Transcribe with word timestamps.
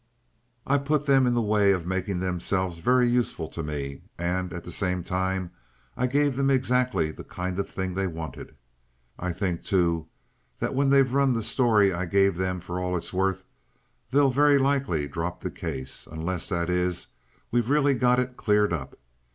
"I 0.65 0.79
put 0.79 1.05
them 1.05 1.27
in 1.27 1.35
the 1.35 1.43
way 1.43 1.71
of 1.73 1.85
making 1.85 2.21
themselves 2.21 2.79
very 2.79 3.07
useful 3.07 3.47
to 3.49 3.61
me, 3.61 4.01
and, 4.17 4.51
at 4.51 4.63
the 4.63 4.71
same 4.71 5.03
time, 5.03 5.51
I 5.95 6.07
gave 6.07 6.35
them 6.35 6.49
exactly 6.49 7.11
the 7.11 7.23
kind 7.23 7.59
of 7.59 7.69
thing 7.69 7.93
they 7.93 8.07
wanted. 8.07 8.55
I 9.19 9.31
think, 9.31 9.61
too, 9.63 10.07
that 10.57 10.73
when 10.73 10.89
they've 10.89 11.13
run 11.13 11.33
the 11.33 11.43
story 11.43 11.93
I 11.93 12.05
gave 12.05 12.35
them 12.35 12.61
for 12.61 12.79
all 12.79 12.97
it's 12.97 13.13
worth, 13.13 13.43
they'll 14.09 14.31
very 14.31 14.57
likely 14.57 15.07
drop 15.07 15.41
the 15.41 15.51
case 15.51 16.07
unless, 16.11 16.49
that 16.49 16.67
is, 16.71 17.05
we've 17.51 17.69
really 17.69 17.93
got 17.93 18.19
it 18.19 18.35
cleared 18.35 18.73
up. 18.73 18.97